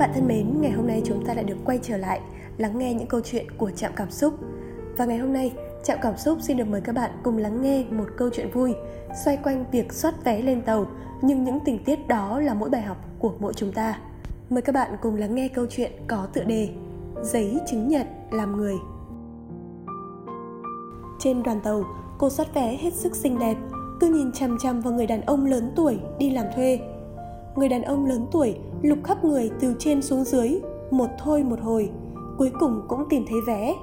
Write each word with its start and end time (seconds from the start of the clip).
bạn 0.00 0.10
thân 0.14 0.28
mến, 0.28 0.60
ngày 0.60 0.70
hôm 0.70 0.86
nay 0.86 1.02
chúng 1.04 1.24
ta 1.26 1.34
lại 1.34 1.44
được 1.44 1.56
quay 1.64 1.78
trở 1.82 1.96
lại 1.96 2.20
lắng 2.58 2.78
nghe 2.78 2.94
những 2.94 3.06
câu 3.06 3.20
chuyện 3.24 3.46
của 3.58 3.70
Trạm 3.70 3.92
Cảm 3.96 4.10
Xúc. 4.10 4.34
Và 4.96 5.04
ngày 5.04 5.18
hôm 5.18 5.32
nay, 5.32 5.52
Trạm 5.84 5.98
Cảm 6.02 6.16
Xúc 6.16 6.38
xin 6.40 6.56
được 6.56 6.64
mời 6.64 6.80
các 6.80 6.94
bạn 6.94 7.10
cùng 7.22 7.36
lắng 7.36 7.62
nghe 7.62 7.84
một 7.90 8.04
câu 8.16 8.30
chuyện 8.32 8.50
vui 8.50 8.74
xoay 9.24 9.36
quanh 9.36 9.64
việc 9.72 9.92
soát 9.92 10.14
vé 10.24 10.42
lên 10.42 10.62
tàu, 10.62 10.86
nhưng 11.22 11.44
những 11.44 11.58
tình 11.64 11.84
tiết 11.84 12.08
đó 12.08 12.40
là 12.40 12.54
mỗi 12.54 12.70
bài 12.70 12.82
học 12.82 12.96
của 13.18 13.32
mỗi 13.38 13.54
chúng 13.54 13.72
ta. 13.72 13.98
Mời 14.50 14.62
các 14.62 14.74
bạn 14.74 14.96
cùng 15.02 15.16
lắng 15.16 15.34
nghe 15.34 15.48
câu 15.48 15.66
chuyện 15.70 15.92
có 16.06 16.26
tựa 16.32 16.44
đề 16.44 16.68
Giấy 17.22 17.60
chứng 17.70 17.88
nhận 17.88 18.06
làm 18.30 18.56
người. 18.56 18.74
Trên 21.18 21.42
đoàn 21.42 21.60
tàu, 21.60 21.84
cô 22.18 22.30
soát 22.30 22.54
vé 22.54 22.76
hết 22.80 22.94
sức 22.94 23.16
xinh 23.16 23.38
đẹp, 23.38 23.56
cứ 24.00 24.08
nhìn 24.08 24.32
chằm 24.32 24.58
chằm 24.58 24.80
vào 24.80 24.92
người 24.92 25.06
đàn 25.06 25.20
ông 25.20 25.44
lớn 25.44 25.72
tuổi 25.76 26.00
đi 26.18 26.30
làm 26.30 26.46
thuê. 26.54 26.78
Người 27.60 27.68
đàn 27.68 27.82
ông 27.82 28.06
lớn 28.06 28.26
tuổi 28.32 28.56
lục 28.82 28.98
khắp 29.04 29.24
người 29.24 29.50
từ 29.60 29.74
trên 29.78 30.02
xuống 30.02 30.24
dưới, 30.24 30.60
một 30.90 31.06
thôi 31.18 31.42
một 31.42 31.60
hồi, 31.60 31.90
cuối 32.38 32.50
cùng 32.60 32.82
cũng 32.88 33.04
tìm 33.10 33.24
thấy 33.28 33.38
vé, 33.46 33.74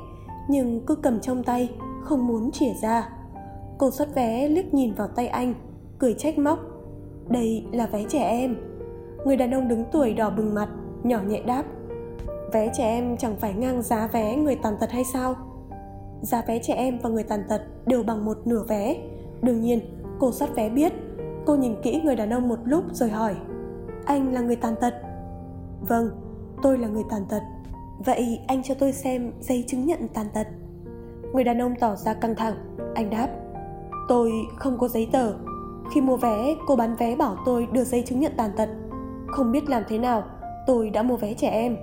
nhưng 0.50 0.82
cứ 0.86 0.96
cầm 0.96 1.20
trong 1.20 1.44
tay, 1.44 1.70
không 2.04 2.28
muốn 2.28 2.52
chìa 2.52 2.74
ra. 2.82 3.10
Cô 3.78 3.92
xuất 3.92 4.16
vé 4.16 4.48
liếc 4.48 4.74
nhìn 4.74 4.94
vào 4.94 5.08
tay 5.08 5.28
anh, 5.28 5.54
cười 6.00 6.14
trách 6.14 6.38
móc. 6.38 6.60
Đây 7.30 7.66
là 7.72 7.88
vé 7.88 8.04
trẻ 8.10 8.24
em. 8.24 8.56
Người 9.26 9.38
đàn 9.38 9.52
ông 9.52 9.68
đứng 9.68 9.84
tuổi 9.92 10.14
đỏ 10.14 10.30
bừng 10.30 10.54
mặt, 10.54 10.70
nhỏ 11.04 11.20
nhẹ 11.28 11.42
đáp. 11.46 11.64
Vé 12.54 12.72
trẻ 12.78 12.84
em 12.84 13.18
chẳng 13.18 13.36
phải 13.36 13.54
ngang 13.54 13.82
giá 13.82 14.08
vé 14.08 14.36
người 14.36 14.56
tàn 14.56 14.74
tật 14.80 14.92
hay 14.92 15.04
sao? 15.04 15.36
Giá 16.22 16.44
vé 16.48 16.60
trẻ 16.60 16.74
em 16.74 17.00
và 17.04 17.10
người 17.10 17.24
tàn 17.24 17.44
tật 17.50 17.62
đều 17.86 18.04
bằng 18.04 18.26
một 18.26 18.38
nửa 18.46 18.64
vé. 18.68 18.96
Đương 19.42 19.62
nhiên, 19.62 19.80
cô 20.20 20.32
soát 20.32 20.56
vé 20.56 20.70
biết. 20.70 20.94
Cô 21.46 21.56
nhìn 21.56 21.76
kỹ 21.84 22.02
người 22.04 22.16
đàn 22.16 22.30
ông 22.30 22.48
một 22.48 22.60
lúc 22.66 22.84
rồi 22.92 23.10
hỏi 23.10 23.36
anh 24.08 24.34
là 24.34 24.42
người 24.42 24.56
tàn 24.56 24.76
tật. 24.82 24.94
Vâng 25.82 26.10
tôi 26.64 26.78
là 26.78 26.88
người 26.88 27.04
tàn 27.10 27.26
tật. 27.30 27.42
Vậy 28.06 28.40
anh 28.48 28.64
cho 28.64 28.74
tôi 28.80 28.94
xem 28.94 29.32
giấy 29.40 29.64
chứng 29.68 29.86
nhận 29.86 30.08
tàn 30.14 30.28
tật. 30.34 30.48
Người 31.34 31.44
đàn 31.44 31.62
ông 31.62 31.76
tỏ 31.80 31.96
ra 31.96 32.14
căng 32.14 32.36
thẳng. 32.36 32.56
Anh 32.96 33.10
đáp, 33.10 33.28
tôi 34.08 34.32
không 34.56 34.78
có 34.78 34.88
giấy 34.88 35.10
tờ. 35.12 35.34
Khi 35.94 36.02
mua 36.02 36.18
vé, 36.18 36.56
cô 36.68 36.76
bán 36.76 36.96
vé 36.96 37.16
bảo 37.16 37.38
tôi 37.46 37.68
đưa 37.72 37.84
giấy 37.84 38.04
chứng 38.06 38.20
nhận 38.20 38.32
tàn 38.38 38.52
tật. 38.58 38.70
Không 39.28 39.52
biết 39.52 39.70
làm 39.70 39.84
thế 39.88 39.98
nào, 39.98 40.24
tôi 40.68 40.90
đã 40.90 41.04
mua 41.04 41.18
vé 41.18 41.34
trẻ 41.34 41.50
em. 41.50 41.78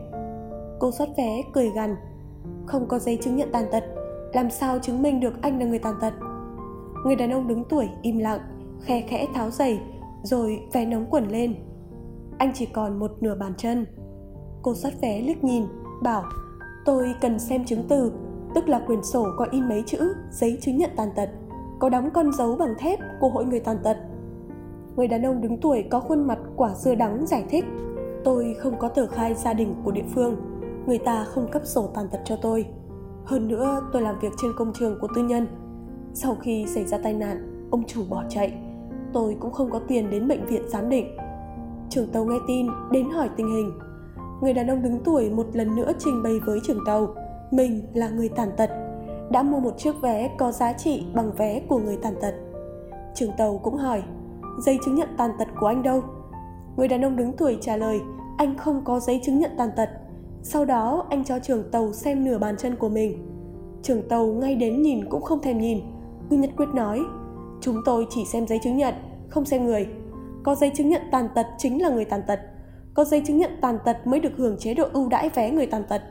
Cô 0.78 0.90
soát 0.90 1.08
vé, 1.16 1.42
cười 1.52 1.70
gằn, 1.70 1.96
không 2.66 2.88
có 2.88 2.98
giấy 2.98 3.18
chứng 3.22 3.36
nhận 3.36 3.52
tàn 3.52 3.64
tật, 3.72 3.84
làm 4.32 4.50
sao 4.50 4.78
chứng 4.78 5.02
minh 5.02 5.20
được 5.20 5.42
anh 5.42 5.58
là 5.58 5.66
người 5.66 5.78
tàn 5.78 5.94
tật? 6.00 6.12
Người 7.04 7.16
đàn 7.16 7.30
ông 7.30 7.48
đứng 7.48 7.64
tuổi, 7.64 7.88
im 8.02 8.18
lặng, 8.18 8.40
khe 8.80 9.00
khẽ 9.00 9.26
tháo 9.34 9.50
giày, 9.50 9.80
rồi 10.22 10.60
vé 10.72 10.84
nóng 10.84 11.06
quần 11.10 11.28
lên 11.28 11.54
anh 12.38 12.52
chỉ 12.54 12.66
còn 12.66 12.98
một 12.98 13.12
nửa 13.20 13.34
bàn 13.34 13.52
chân. 13.56 13.86
Cô 14.62 14.74
soát 14.74 14.92
vé 15.02 15.20
liếc 15.20 15.44
nhìn, 15.44 15.64
bảo, 16.02 16.24
tôi 16.84 17.14
cần 17.20 17.38
xem 17.38 17.64
chứng 17.64 17.84
từ, 17.88 18.12
tức 18.54 18.68
là 18.68 18.78
quyển 18.86 19.02
sổ 19.02 19.26
có 19.38 19.46
in 19.50 19.68
mấy 19.68 19.82
chữ, 19.86 20.14
giấy 20.30 20.58
chứng 20.60 20.76
nhận 20.76 20.90
tàn 20.96 21.08
tật, 21.16 21.28
có 21.80 21.88
đóng 21.88 22.10
con 22.14 22.32
dấu 22.32 22.56
bằng 22.56 22.74
thép 22.78 22.98
của 23.20 23.28
hội 23.28 23.44
người 23.44 23.60
tàn 23.60 23.76
tật. 23.84 23.96
Người 24.96 25.08
đàn 25.08 25.22
ông 25.22 25.40
đứng 25.40 25.60
tuổi 25.60 25.84
có 25.90 26.00
khuôn 26.00 26.26
mặt 26.26 26.38
quả 26.56 26.74
dưa 26.74 26.94
đắng 26.94 27.26
giải 27.26 27.44
thích, 27.50 27.64
tôi 28.24 28.56
không 28.58 28.78
có 28.78 28.88
tờ 28.88 29.06
khai 29.06 29.34
gia 29.34 29.52
đình 29.52 29.74
của 29.84 29.90
địa 29.90 30.04
phương, 30.14 30.36
người 30.86 30.98
ta 30.98 31.24
không 31.24 31.50
cấp 31.50 31.62
sổ 31.64 31.86
tàn 31.94 32.08
tật 32.08 32.20
cho 32.24 32.36
tôi. 32.36 32.66
Hơn 33.24 33.48
nữa, 33.48 33.82
tôi 33.92 34.02
làm 34.02 34.18
việc 34.18 34.32
trên 34.42 34.50
công 34.56 34.72
trường 34.72 34.98
của 35.00 35.08
tư 35.14 35.22
nhân. 35.22 35.46
Sau 36.14 36.36
khi 36.40 36.66
xảy 36.66 36.84
ra 36.84 36.98
tai 36.98 37.14
nạn, 37.14 37.68
ông 37.70 37.84
chủ 37.86 38.02
bỏ 38.10 38.24
chạy. 38.28 38.52
Tôi 39.12 39.36
cũng 39.40 39.52
không 39.52 39.70
có 39.70 39.78
tiền 39.78 40.10
đến 40.10 40.28
bệnh 40.28 40.46
viện 40.46 40.62
giám 40.68 40.88
định 40.88 41.16
trưởng 41.90 42.08
tàu 42.08 42.24
nghe 42.24 42.38
tin, 42.48 42.66
đến 42.92 43.10
hỏi 43.10 43.28
tình 43.36 43.48
hình. 43.54 43.72
Người 44.42 44.54
đàn 44.54 44.66
ông 44.66 44.82
đứng 44.82 45.00
tuổi 45.04 45.30
một 45.30 45.46
lần 45.52 45.76
nữa 45.76 45.92
trình 45.98 46.22
bày 46.22 46.40
với 46.46 46.60
trưởng 46.64 46.84
tàu, 46.86 47.14
mình 47.50 47.82
là 47.94 48.08
người 48.08 48.28
tàn 48.28 48.50
tật, 48.56 48.70
đã 49.30 49.42
mua 49.42 49.60
một 49.60 49.78
chiếc 49.78 50.00
vé 50.02 50.30
có 50.38 50.52
giá 50.52 50.72
trị 50.72 51.06
bằng 51.14 51.32
vé 51.32 51.60
của 51.68 51.78
người 51.78 51.98
tàn 52.02 52.14
tật. 52.20 52.34
Trưởng 53.14 53.30
tàu 53.38 53.58
cũng 53.58 53.76
hỏi, 53.76 54.02
giấy 54.58 54.78
chứng 54.84 54.94
nhận 54.94 55.08
tàn 55.16 55.30
tật 55.38 55.48
của 55.60 55.66
anh 55.66 55.82
đâu? 55.82 56.02
Người 56.76 56.88
đàn 56.88 57.04
ông 57.04 57.16
đứng 57.16 57.32
tuổi 57.32 57.58
trả 57.60 57.76
lời, 57.76 58.00
anh 58.36 58.56
không 58.56 58.84
có 58.84 59.00
giấy 59.00 59.20
chứng 59.24 59.38
nhận 59.38 59.50
tàn 59.58 59.70
tật. 59.76 59.88
Sau 60.42 60.64
đó, 60.64 61.06
anh 61.10 61.24
cho 61.24 61.38
trưởng 61.38 61.70
tàu 61.70 61.92
xem 61.92 62.24
nửa 62.24 62.38
bàn 62.38 62.56
chân 62.58 62.76
của 62.76 62.88
mình. 62.88 63.26
Trưởng 63.82 64.08
tàu 64.08 64.26
ngay 64.26 64.56
đến 64.56 64.82
nhìn 64.82 65.08
cũng 65.08 65.22
không 65.22 65.42
thèm 65.42 65.58
nhìn 65.58 65.80
cứ 66.30 66.36
nhất 66.36 66.50
quyết 66.56 66.68
nói, 66.74 67.00
chúng 67.60 67.76
tôi 67.84 68.06
chỉ 68.10 68.24
xem 68.24 68.46
giấy 68.46 68.58
chứng 68.62 68.76
nhận, 68.76 68.94
không 69.28 69.44
xem 69.44 69.64
người 69.64 69.88
có 70.44 70.54
giấy 70.54 70.70
chứng 70.74 70.88
nhận 70.88 71.02
tàn 71.10 71.28
tật 71.34 71.46
chính 71.58 71.82
là 71.82 71.88
người 71.88 72.04
tàn 72.04 72.22
tật. 72.26 72.40
Có 72.94 73.04
giấy 73.04 73.22
chứng 73.26 73.38
nhận 73.38 73.50
tàn 73.60 73.78
tật 73.84 74.06
mới 74.06 74.20
được 74.20 74.32
hưởng 74.36 74.58
chế 74.58 74.74
độ 74.74 74.84
ưu 74.92 75.08
đãi 75.08 75.28
vé 75.28 75.50
người 75.50 75.66
tàn 75.66 75.84
tật. 75.88 76.02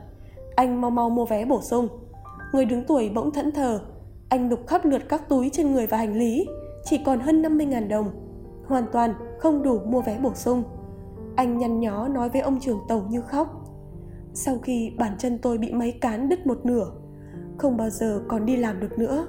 Anh 0.56 0.80
mau 0.80 0.90
mau 0.90 1.10
mua 1.10 1.26
vé 1.26 1.44
bổ 1.44 1.60
sung. 1.60 1.88
Người 2.52 2.64
đứng 2.64 2.84
tuổi 2.84 3.10
bỗng 3.14 3.30
thẫn 3.30 3.52
thờ. 3.52 3.80
Anh 4.28 4.48
lục 4.48 4.66
khắp 4.66 4.84
lượt 4.84 5.02
các 5.08 5.28
túi 5.28 5.50
trên 5.50 5.72
người 5.72 5.86
và 5.86 5.96
hành 5.96 6.18
lý. 6.18 6.46
Chỉ 6.84 6.98
còn 6.98 7.20
hơn 7.20 7.42
50.000 7.42 7.88
đồng. 7.88 8.10
Hoàn 8.66 8.84
toàn 8.92 9.14
không 9.38 9.62
đủ 9.62 9.78
mua 9.78 10.00
vé 10.00 10.18
bổ 10.18 10.34
sung. 10.34 10.62
Anh 11.36 11.58
nhăn 11.58 11.80
nhó 11.80 12.08
nói 12.08 12.28
với 12.28 12.40
ông 12.40 12.60
trưởng 12.60 12.80
tàu 12.88 13.06
như 13.10 13.20
khóc. 13.20 13.64
Sau 14.34 14.58
khi 14.58 14.92
bàn 14.98 15.12
chân 15.18 15.38
tôi 15.38 15.58
bị 15.58 15.72
máy 15.72 15.92
cán 16.00 16.28
đứt 16.28 16.46
một 16.46 16.66
nửa, 16.66 16.86
không 17.58 17.76
bao 17.76 17.90
giờ 17.90 18.22
còn 18.28 18.46
đi 18.46 18.56
làm 18.56 18.80
được 18.80 18.98
nữa. 18.98 19.26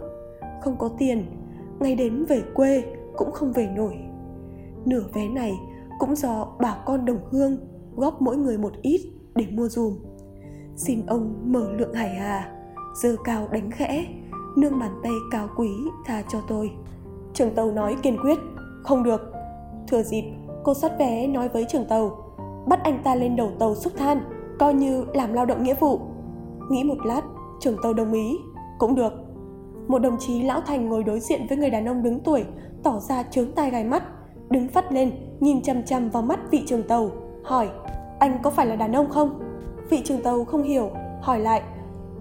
Không 0.61 0.77
có 0.77 0.89
tiền, 0.97 1.25
ngay 1.79 1.95
đến 1.95 2.25
về 2.25 2.41
quê 2.53 2.83
cũng 3.17 3.31
không 3.31 3.53
về 3.53 3.67
nổi 3.75 3.97
nửa 4.85 5.03
vé 5.13 5.27
này 5.27 5.53
cũng 5.99 6.15
do 6.15 6.47
bà 6.59 6.77
con 6.85 7.05
đồng 7.05 7.19
hương 7.31 7.57
góp 7.95 8.21
mỗi 8.21 8.37
người 8.37 8.57
một 8.57 8.73
ít 8.81 9.01
để 9.35 9.45
mua 9.51 9.67
dùm. 9.67 9.93
Xin 10.75 11.05
ông 11.05 11.33
mở 11.45 11.71
lượng 11.71 11.93
hải 11.93 12.09
hà, 12.09 12.51
dơ 12.95 13.15
cao 13.23 13.47
đánh 13.51 13.71
khẽ, 13.71 14.05
nương 14.57 14.79
bàn 14.79 14.91
tay 15.03 15.13
cao 15.31 15.47
quý 15.57 15.69
tha 16.05 16.23
cho 16.29 16.41
tôi. 16.47 16.71
Trường 17.33 17.55
tàu 17.55 17.71
nói 17.71 17.95
kiên 18.01 18.17
quyết, 18.21 18.39
không 18.83 19.03
được. 19.03 19.31
Thừa 19.87 20.03
dịp 20.03 20.23
cô 20.63 20.73
soát 20.73 20.91
vé 20.99 21.27
nói 21.27 21.49
với 21.49 21.65
trường 21.69 21.85
tàu, 21.89 22.33
bắt 22.67 22.79
anh 22.83 23.01
ta 23.03 23.15
lên 23.15 23.35
đầu 23.35 23.51
tàu 23.59 23.75
xúc 23.75 23.93
than, 23.97 24.21
coi 24.59 24.73
như 24.73 25.05
làm 25.13 25.33
lao 25.33 25.45
động 25.45 25.63
nghĩa 25.63 25.75
vụ. 25.79 25.99
Nghĩ 26.69 26.83
một 26.83 27.05
lát, 27.05 27.21
trường 27.59 27.77
tàu 27.83 27.93
đồng 27.93 28.13
ý, 28.13 28.37
cũng 28.77 28.95
được. 28.95 29.13
Một 29.87 29.99
đồng 29.99 30.17
chí 30.19 30.43
lão 30.43 30.61
thành 30.61 30.89
ngồi 30.89 31.03
đối 31.03 31.19
diện 31.19 31.41
với 31.49 31.57
người 31.57 31.69
đàn 31.69 31.85
ông 31.85 32.03
đứng 32.03 32.19
tuổi, 32.19 32.45
tỏ 32.83 32.99
ra 32.99 33.23
trướng 33.23 33.51
tai 33.51 33.71
gai 33.71 33.83
mắt 33.83 34.03
đứng 34.49 34.67
phát 34.67 34.91
lên, 34.91 35.11
nhìn 35.39 35.61
chằm 35.61 35.83
chằm 35.83 36.09
vào 36.09 36.23
mắt 36.23 36.39
vị 36.51 36.63
trường 36.67 36.83
tàu, 36.83 37.11
hỏi, 37.43 37.69
anh 38.19 38.39
có 38.43 38.49
phải 38.49 38.65
là 38.65 38.75
đàn 38.75 38.93
ông 38.93 39.09
không? 39.09 39.39
Vị 39.89 40.01
trường 40.03 40.21
tàu 40.21 40.45
không 40.45 40.63
hiểu, 40.63 40.91
hỏi 41.21 41.39
lại, 41.39 41.61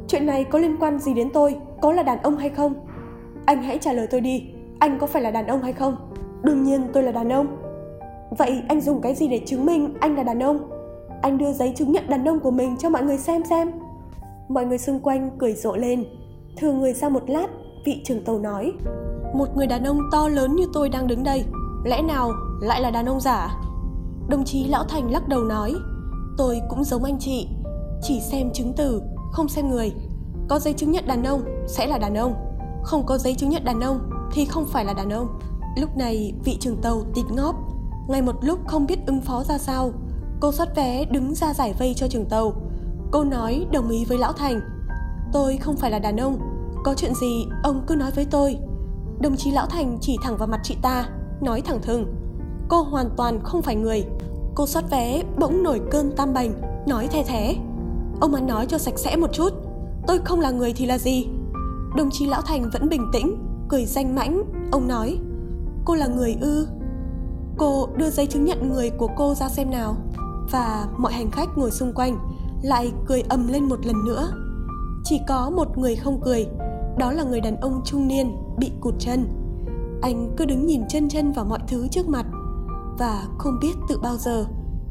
chuyện 0.08 0.26
này 0.26 0.44
có 0.44 0.58
liên 0.58 0.76
quan 0.80 0.98
gì 0.98 1.14
đến 1.14 1.30
tôi, 1.32 1.56
có 1.82 1.92
là 1.92 2.02
đàn 2.02 2.22
ông 2.22 2.36
hay 2.36 2.50
không? 2.50 2.74
Anh 3.46 3.62
hãy 3.62 3.78
trả 3.78 3.92
lời 3.92 4.06
tôi 4.10 4.20
đi, 4.20 4.44
anh 4.78 4.98
có 4.98 5.06
phải 5.06 5.22
là 5.22 5.30
đàn 5.30 5.46
ông 5.46 5.62
hay 5.62 5.72
không? 5.72 5.96
Đương 6.42 6.62
nhiên 6.62 6.82
tôi 6.92 7.02
là 7.02 7.12
đàn 7.12 7.32
ông. 7.32 7.46
Vậy 8.30 8.62
anh 8.68 8.80
dùng 8.80 9.00
cái 9.00 9.14
gì 9.14 9.28
để 9.28 9.40
chứng 9.46 9.66
minh 9.66 9.94
anh 10.00 10.16
là 10.16 10.22
đàn 10.22 10.42
ông? 10.42 10.70
Anh 11.22 11.38
đưa 11.38 11.52
giấy 11.52 11.72
chứng 11.76 11.92
nhận 11.92 12.04
đàn 12.08 12.24
ông 12.28 12.40
của 12.40 12.50
mình 12.50 12.76
cho 12.76 12.90
mọi 12.90 13.02
người 13.02 13.18
xem 13.18 13.44
xem. 13.44 13.70
Mọi 14.48 14.66
người 14.66 14.78
xung 14.78 15.00
quanh 15.00 15.30
cười 15.38 15.52
rộ 15.52 15.76
lên. 15.76 16.04
Thừa 16.56 16.72
người 16.72 16.92
ra 16.92 17.08
một 17.08 17.30
lát, 17.30 17.46
vị 17.84 18.02
trưởng 18.04 18.24
tàu 18.24 18.38
nói, 18.38 18.72
một 19.34 19.56
người 19.56 19.66
đàn 19.66 19.84
ông 19.84 19.98
to 20.12 20.28
lớn 20.28 20.56
như 20.56 20.64
tôi 20.72 20.88
đang 20.88 21.06
đứng 21.06 21.24
đây 21.24 21.44
lẽ 21.84 22.02
nào 22.02 22.32
lại 22.60 22.80
là 22.80 22.90
đàn 22.90 23.06
ông 23.06 23.20
giả? 23.20 23.56
Đồng 24.28 24.44
chí 24.44 24.64
lão 24.64 24.84
thành 24.84 25.10
lắc 25.10 25.28
đầu 25.28 25.44
nói, 25.44 25.74
tôi 26.36 26.60
cũng 26.70 26.84
giống 26.84 27.04
anh 27.04 27.18
chị, 27.20 27.48
chỉ 28.02 28.20
xem 28.20 28.50
chứng 28.52 28.72
từ, 28.76 29.02
không 29.32 29.48
xem 29.48 29.70
người. 29.70 29.92
Có 30.48 30.58
giấy 30.58 30.72
chứng 30.72 30.90
nhận 30.90 31.06
đàn 31.06 31.24
ông 31.24 31.42
sẽ 31.66 31.86
là 31.86 31.98
đàn 31.98 32.14
ông, 32.14 32.34
không 32.82 33.06
có 33.06 33.18
giấy 33.18 33.34
chứng 33.34 33.50
nhận 33.50 33.64
đàn 33.64 33.80
ông 33.80 34.10
thì 34.32 34.44
không 34.44 34.64
phải 34.64 34.84
là 34.84 34.92
đàn 34.92 35.10
ông. 35.10 35.38
Lúc 35.76 35.96
này 35.96 36.34
vị 36.44 36.56
trưởng 36.60 36.76
tàu 36.76 37.02
tịt 37.14 37.24
ngóp, 37.30 37.54
ngay 38.08 38.22
một 38.22 38.36
lúc 38.40 38.58
không 38.66 38.86
biết 38.86 39.06
ứng 39.06 39.20
phó 39.20 39.44
ra 39.44 39.58
sao, 39.58 39.90
cô 40.40 40.52
xuất 40.52 40.76
vé 40.76 41.04
đứng 41.04 41.34
ra 41.34 41.54
giải 41.54 41.74
vây 41.78 41.94
cho 41.94 42.08
trưởng 42.08 42.26
tàu. 42.26 42.52
Cô 43.10 43.24
nói 43.24 43.66
đồng 43.72 43.88
ý 43.88 44.04
với 44.04 44.18
lão 44.18 44.32
thành, 44.32 44.60
tôi 45.32 45.56
không 45.56 45.76
phải 45.76 45.90
là 45.90 45.98
đàn 45.98 46.16
ông, 46.16 46.38
có 46.84 46.94
chuyện 46.94 47.14
gì 47.14 47.46
ông 47.62 47.82
cứ 47.86 47.96
nói 47.96 48.10
với 48.10 48.24
tôi. 48.24 48.58
Đồng 49.20 49.36
chí 49.36 49.50
lão 49.50 49.66
thành 49.66 49.98
chỉ 50.00 50.16
thẳng 50.22 50.36
vào 50.36 50.48
mặt 50.48 50.60
chị 50.62 50.76
ta 50.82 51.08
nói 51.40 51.60
thẳng 51.60 51.82
thừng, 51.82 52.14
cô 52.68 52.82
hoàn 52.82 53.10
toàn 53.16 53.40
không 53.42 53.62
phải 53.62 53.76
người. 53.76 54.04
Cô 54.54 54.66
soát 54.66 54.84
vé, 54.90 55.22
bỗng 55.38 55.62
nổi 55.62 55.80
cơn 55.90 56.12
tam 56.16 56.34
bành, 56.34 56.52
nói 56.86 57.08
the 57.08 57.22
thế 57.22 57.56
ông 58.20 58.34
ăn 58.34 58.46
nói 58.46 58.66
cho 58.66 58.78
sạch 58.78 58.98
sẽ 58.98 59.16
một 59.16 59.32
chút. 59.32 59.52
Tôi 60.06 60.18
không 60.24 60.40
là 60.40 60.50
người 60.50 60.72
thì 60.72 60.86
là 60.86 60.98
gì? 60.98 61.26
Đồng 61.96 62.10
chí 62.10 62.26
lão 62.26 62.42
thành 62.42 62.70
vẫn 62.72 62.88
bình 62.88 63.06
tĩnh, 63.12 63.36
cười 63.68 63.84
danh 63.84 64.14
mãnh. 64.14 64.42
Ông 64.72 64.88
nói, 64.88 65.18
cô 65.84 65.94
là 65.94 66.06
người 66.06 66.36
ư? 66.40 66.66
Cô 67.56 67.88
đưa 67.96 68.10
giấy 68.10 68.26
chứng 68.26 68.44
nhận 68.44 68.68
người 68.72 68.90
của 68.90 69.08
cô 69.16 69.34
ra 69.34 69.48
xem 69.48 69.70
nào. 69.70 69.96
Và 70.50 70.86
mọi 70.98 71.12
hành 71.12 71.30
khách 71.30 71.58
ngồi 71.58 71.70
xung 71.70 71.92
quanh 71.92 72.18
lại 72.62 72.92
cười 73.06 73.22
ầm 73.28 73.48
lên 73.48 73.64
một 73.64 73.86
lần 73.86 74.04
nữa. 74.04 74.28
Chỉ 75.04 75.20
có 75.28 75.50
một 75.50 75.78
người 75.78 75.96
không 75.96 76.20
cười, 76.20 76.46
đó 76.98 77.12
là 77.12 77.22
người 77.22 77.40
đàn 77.40 77.56
ông 77.56 77.80
trung 77.84 78.08
niên 78.08 78.36
bị 78.58 78.72
cụt 78.80 78.94
chân 78.98 79.26
anh 80.02 80.34
cứ 80.36 80.44
đứng 80.44 80.66
nhìn 80.66 80.82
chân 80.88 81.08
chân 81.08 81.32
vào 81.32 81.44
mọi 81.44 81.58
thứ 81.68 81.88
trước 81.88 82.08
mặt. 82.08 82.26
Và 82.98 83.24
không 83.38 83.58
biết 83.62 83.74
từ 83.88 83.98
bao 83.98 84.16
giờ, 84.16 84.46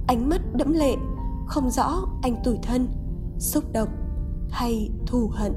ánh 0.07 0.29
mắt 0.29 0.41
đẫm 0.55 0.73
lệ, 0.73 0.95
không 1.47 1.69
rõ 1.69 2.05
anh 2.21 2.35
tủi 2.43 2.57
thân, 2.63 2.87
xúc 3.39 3.63
động 3.73 3.89
hay 4.51 4.89
thù 5.07 5.31
hận. 5.33 5.53